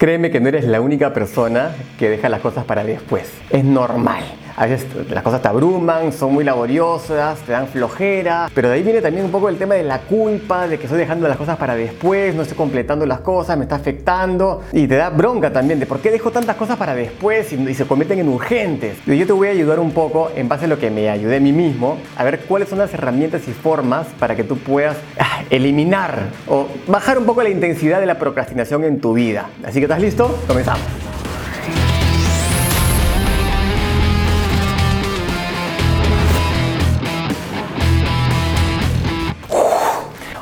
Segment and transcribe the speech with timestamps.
[0.00, 3.30] Créeme que no eres la única persona que deja las cosas para después.
[3.50, 4.24] Es normal.
[4.60, 8.82] A veces las cosas te abruman, son muy laboriosas, te dan flojera, pero de ahí
[8.82, 11.56] viene también un poco el tema de la culpa, de que estoy dejando las cosas
[11.56, 15.80] para después, no estoy completando las cosas, me está afectando y te da bronca también
[15.80, 18.98] de por qué dejo tantas cosas para después y, se convierten en urgentes.
[19.06, 21.36] Y yo te voy a ayudar un poco en base a lo que me ayudé
[21.36, 24.98] a mí mismo, a ver cuáles son las herramientas y formas para que tú puedas
[25.18, 29.48] ah, eliminar o bajar un poco la intensidad de la procrastinación en tu vida.
[29.64, 30.38] Así que ¿estás listo?
[30.46, 30.99] Comenzamos.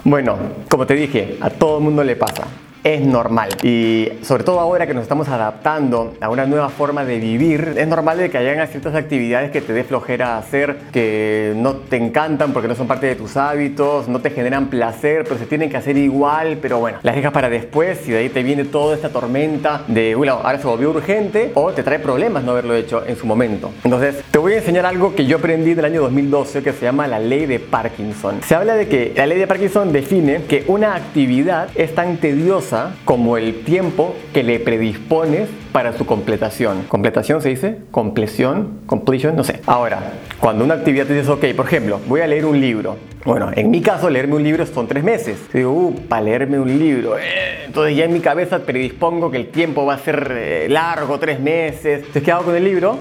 [0.09, 0.39] Bueno,
[0.71, 2.45] como te dije, a todo el mundo le pasa
[2.85, 3.51] es normal.
[3.63, 7.89] Y sobre todo ahora que nos estamos adaptando a una nueva forma de vivir, es
[7.89, 12.53] normal de que hayan ciertas actividades que te dé flojera hacer, que no te encantan
[12.53, 15.77] porque no son parte de tus hábitos, no te generan placer, pero se tienen que
[15.77, 19.11] hacer igual, pero bueno, las dejas para después y de ahí te viene toda esta
[19.11, 23.17] tormenta de, bueno, ahora se volvió urgente o te trae problemas no haberlo hecho en
[23.17, 23.71] su momento.
[23.85, 27.07] Entonces, te voy a enseñar algo que yo aprendí del año 2012 que se llama
[27.07, 28.41] la ley de Parkinson.
[28.47, 32.68] Se habla de que la ley de Parkinson define que una actividad es tan tediosa
[33.05, 36.85] como el tiempo que le predispones para su completación.
[36.89, 37.79] ¿Completación se dice?
[37.91, 38.81] ¿Compleción?
[38.87, 39.37] ¿Completion?
[39.37, 39.61] No sé.
[39.67, 42.97] Ahora, cuando una actividad te dices, ok, por ejemplo, voy a leer un libro.
[43.25, 45.39] Bueno, en mi caso, leerme un libro son tres meses.
[45.53, 47.19] Digo, uh, para leerme un libro.
[47.19, 51.19] Eh, entonces ya en mi cabeza predispongo que el tiempo va a ser eh, largo,
[51.19, 51.99] tres meses.
[51.99, 53.01] Entonces, ¿qué hago con el libro?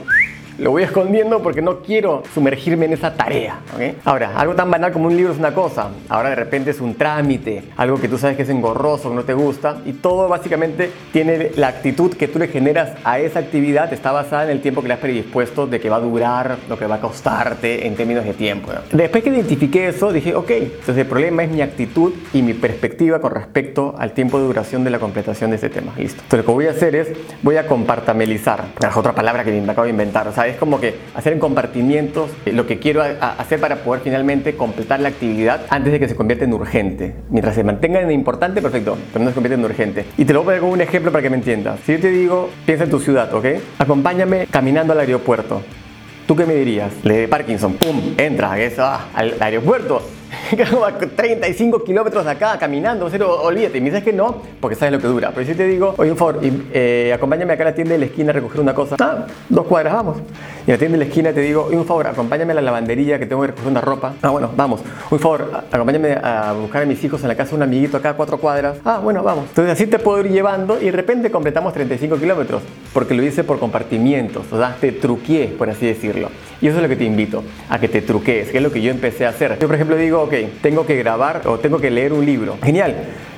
[0.58, 3.60] Lo voy escondiendo porque no quiero sumergirme en esa tarea.
[4.06, 6.96] Ahora, algo tan banal como un libro es una cosa, ahora de repente es un
[6.96, 10.92] trámite, algo que tú sabes que es engorroso, que no te gusta, y todo básicamente
[11.12, 14.82] tiene la actitud que tú le generas a esa actividad, está basada en el tiempo
[14.82, 17.96] que le has predispuesto de que va a durar, lo que va a costarte en
[17.96, 18.72] términos de tiempo.
[18.92, 23.20] Después que identifiqué eso, dije, ok, entonces el problema es mi actitud y mi perspectiva
[23.20, 25.94] con respecto al tiempo de duración de la completación de ese tema.
[25.98, 26.22] Listo.
[26.24, 27.10] Entonces lo que voy a hacer es,
[27.44, 30.80] voy a compartamelizar, es otra palabra que me acabo de inventar, o sea, es como
[30.80, 35.62] que hacer en compartimientos eh, lo que quiero hacer para poder finalmente completar la actividad
[35.70, 37.14] antes de que se convierta en urgente.
[37.30, 40.06] Mientras se mantenga en importante, perfecto, pero no se convierte en urgente.
[40.18, 41.80] Y te lo voy a poner como un ejemplo para que me entiendas.
[41.86, 43.46] Si yo te digo, piensa en tu ciudad, ¿ok?
[43.80, 45.62] Acompáñame caminando al aeropuerto.
[46.26, 46.92] ¿Tú qué me dirías?
[47.04, 48.16] Le de Parkinson, ¡pum!
[48.18, 48.84] Entra, eso,
[49.14, 50.02] al aeropuerto
[51.16, 53.78] 35 kilómetros de acá caminando, cero, olvídate.
[53.78, 55.32] Y me dices que no, porque sabes lo que dura.
[55.34, 58.06] Pero si te digo, oye, un favor, eh, acompáñame acá a la tienda de la
[58.06, 58.96] esquina a recoger una cosa.
[59.00, 60.18] Ah, dos cuadras, vamos.
[60.66, 62.62] Y a la tienda de la esquina te digo, oye, un favor, acompáñame a la
[62.62, 64.14] lavandería que tengo que recoger una ropa.
[64.22, 64.82] Ah, bueno, vamos.
[65.10, 68.10] Un favor, acompáñame a buscar a mis hijos en la casa de un amiguito acá
[68.12, 68.78] a cuatro cuadras.
[68.86, 69.46] Ah, bueno, vamos.
[69.50, 72.62] Entonces así te puedo ir llevando y de repente completamos 35 kilómetros,
[72.98, 74.52] porque lo hice por compartimientos.
[74.52, 76.32] O sea, te truqué, por así decirlo.
[76.60, 78.82] Y eso es lo que te invito, a que te truques, que es lo que
[78.82, 79.56] yo empecé a hacer.
[79.60, 82.58] Yo, por ejemplo, digo, ok, tengo que grabar o tengo que leer un libro.
[82.64, 82.96] Genial.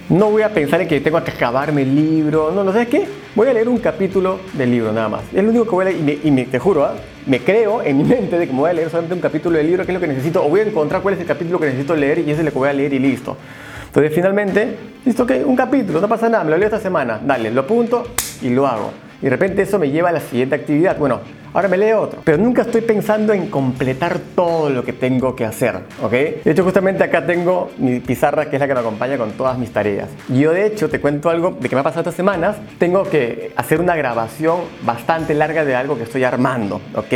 [0.08, 2.53] No voy a pensar en que tengo que acabarme el libro.
[2.56, 3.06] No, no sabes qué.
[3.36, 5.24] Voy a leer un capítulo del libro nada más.
[5.34, 6.20] Es lo único que voy a leer.
[6.24, 6.94] Y, me, te juro, ¿ah?
[7.26, 9.68] me creo en mi mente de que me voy a leer solamente un capítulo del
[9.68, 10.41] libro, que es lo que necesito.
[10.41, 12.53] O voy a encontrar cuál es el capítulo que necesito leer y ese es el
[12.53, 13.36] que voy a leer y listo.
[13.88, 17.20] Entonces, finalmente, listo, ok, un capítulo, no pasa nada, me lo leo esta semana.
[17.22, 18.08] Dale, lo apunto
[18.41, 19.09] y lo hago.
[19.22, 20.97] Y de repente eso me lleva a la siguiente actividad.
[20.97, 21.19] Bueno,
[21.53, 22.22] ahora me leo otro.
[22.24, 26.12] Pero nunca estoy pensando en completar todo lo que tengo que hacer, ¿ok?
[26.12, 29.58] De hecho, justamente acá tengo mi pizarra, que es la que me acompaña con todas
[29.58, 30.09] mis tareas.
[30.29, 32.58] Yo, de hecho, te cuento algo de que me ha pasado estas semanas.
[32.78, 37.13] Tengo que hacer una grabación bastante larga de algo que estoy armando, ¿ok?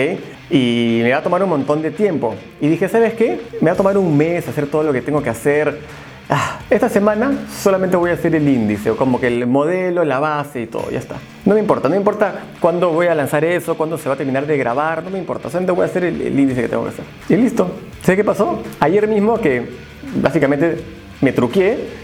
[0.49, 2.35] Y me va a tomar un montón de tiempo.
[2.59, 3.39] Y dije, ¿sabes qué?
[3.61, 5.79] Me va a tomar un mes hacer todo lo que tengo que hacer
[6.69, 10.61] esta semana solamente voy a hacer el índice, o como que el modelo, la base
[10.61, 11.15] y todo, ya está.
[11.45, 14.17] No me importa, no me importa cuándo voy a lanzar eso, cuándo se va a
[14.17, 16.89] terminar de grabar, no me importa, solamente voy a hacer el, índice que tengo que
[16.89, 17.05] hacer.
[17.29, 17.69] Y listo.
[18.03, 18.61] ¿Sé qué pasó?
[18.79, 19.69] Ayer mismo que
[20.21, 20.77] básicamente
[21.21, 22.02] me truqué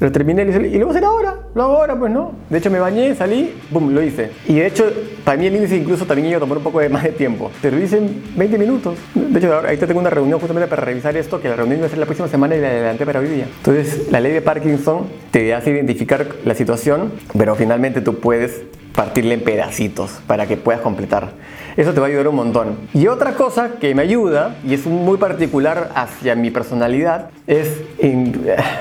[0.00, 2.32] lo terminé y lo voy a hacer ahora, lo hago ahora, pues no.
[2.48, 4.30] De hecho, me bañé, salí, boom, lo hice.
[4.48, 4.90] Y de hecho,
[5.24, 7.50] para mí el índice incluso también iba a tomar un poco de más de tiempo.
[7.60, 8.98] Pero lo hice en 20 minutos.
[9.14, 11.86] De hecho, ahora, ahorita tengo una reunión justamente para revisar esto, que la reunión iba
[11.86, 13.46] a ser la próxima semana y la adelanté para hoy día.
[13.58, 18.62] Entonces, la ley de Parkinson te hace identificar la situación, pero finalmente tú puedes
[19.00, 21.30] partirle en pedacitos para que puedas completar.
[21.74, 22.76] Eso te va a ayudar un montón.
[22.92, 27.80] Y otra cosa que me ayuda, y es muy particular hacia mi personalidad, es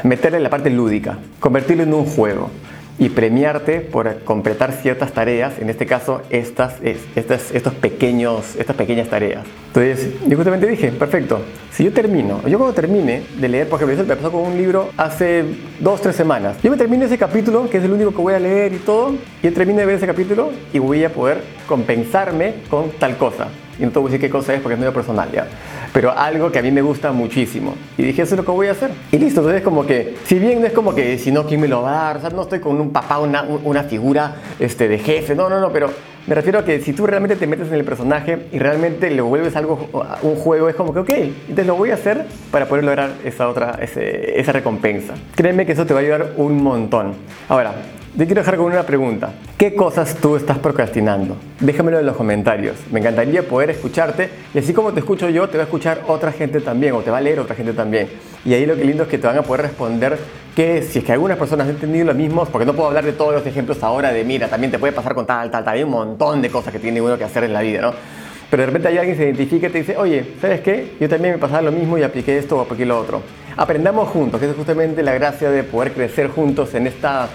[0.03, 2.49] meterle la parte lúdica, convertirlo en un juego
[2.99, 6.75] y premiarte por completar ciertas tareas, en este caso estas,
[7.15, 9.45] estas, estos pequeños, estas pequeñas tareas.
[9.67, 11.39] Entonces, yo justamente dije, perfecto,
[11.71, 14.89] si yo termino, yo cuando termine de leer, por ejemplo, me pasó con un libro
[14.97, 15.45] hace
[15.79, 18.39] dos, tres semanas, yo me termino ese capítulo, que es el único que voy a
[18.39, 22.91] leer y todo, y termino de ver ese capítulo y voy a poder compensarme con
[22.91, 23.47] tal cosa.
[23.79, 25.47] Y no te voy a decir qué cosa es porque es medio personal, ¿ya?
[25.93, 27.75] Pero algo que a mí me gusta muchísimo.
[27.97, 28.91] Y dije, eso es lo que voy a hacer.
[29.11, 31.67] Y listo, entonces como que, si bien no es como que, si no, ¿quién me
[31.67, 32.17] lo va a dar?
[32.17, 35.59] O sea, no estoy con un papá, una, una figura este, de jefe, no, no,
[35.59, 35.89] no, pero
[36.27, 39.25] me refiero a que si tú realmente te metes en el personaje y realmente lo
[39.25, 39.89] vuelves algo,
[40.21, 43.47] un juego, es como que, ok, entonces lo voy a hacer para poder lograr esa
[43.47, 45.15] otra, esa recompensa.
[45.35, 47.13] Créeme que eso te va a ayudar un montón.
[47.47, 47.73] Ahora,
[48.17, 49.33] te quiero dejar con una pregunta.
[49.57, 51.37] ¿Qué cosas tú estás procrastinando?
[51.59, 52.75] Déjamelo en los comentarios.
[52.91, 56.31] Me encantaría poder escucharte y así como te escucho yo, te va a escuchar otra
[56.31, 58.09] gente también o te va a leer otra gente también.
[58.45, 60.17] Y ahí lo que lindo es que te van a poder responder
[60.55, 63.13] que si es que algunas personas han entendido lo mismo, porque no puedo hablar de
[63.13, 65.83] todos los ejemplos ahora de mira, también te puede pasar con tal, tal, tal, hay
[65.83, 67.93] un montón de cosas que tiene uno que hacer en la vida, ¿no?
[68.49, 70.93] Pero de repente hay alguien que se identifica y te dice, oye, ¿sabes qué?
[70.99, 73.21] Yo también me pasaba lo mismo y apliqué esto o apliqué lo otro.
[73.55, 77.29] Aprendamos juntos, que es justamente la gracia de poder crecer juntos en esta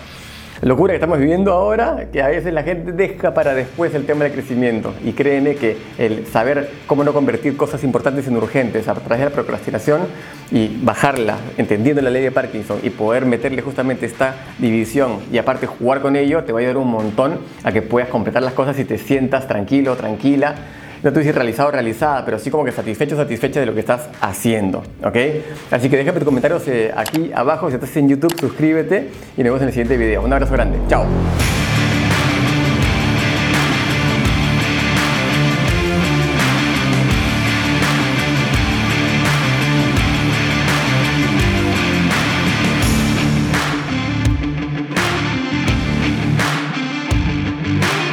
[0.65, 4.25] locura que estamos viviendo ahora, que a veces la gente deja para después el tema
[4.25, 4.95] del crecimiento.
[5.05, 9.25] Y créeme que el saber cómo no convertir cosas importantes en urgentes a través de
[9.27, 10.03] la procrastinación
[10.51, 15.67] y bajarla, entendiendo la ley de Parkinson y poder meterle justamente esta división y aparte
[15.67, 18.79] jugar con ello, te va a ayudar un montón a que puedas completar las cosas
[18.79, 20.55] y te sientas tranquilo, tranquila
[21.05, 23.75] no te decir realizado o realizada, pero sí como que satisfecho o satisfecha de lo
[23.75, 25.17] que estás haciendo, ¿ok?
[25.71, 29.45] Así que déjame tus comentarios eh, aquí abajo, si estás en YouTube, suscríbete y nos
[29.45, 30.23] vemos en el siguiente video.
[30.23, 31.05] Un abrazo grande, chao.